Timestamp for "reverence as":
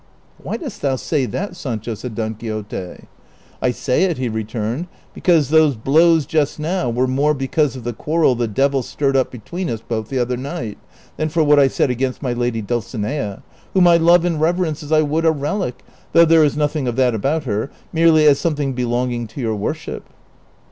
14.41-14.91